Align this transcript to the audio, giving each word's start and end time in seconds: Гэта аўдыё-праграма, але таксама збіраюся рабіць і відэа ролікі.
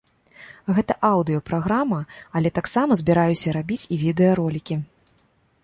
Гэта 0.77 0.95
аўдыё-праграма, 1.09 1.99
але 2.39 2.53
таксама 2.57 2.91
збіраюся 3.03 3.55
рабіць 3.59 3.81
і 3.85 3.95
відэа 4.05 4.33
ролікі. 4.41 4.79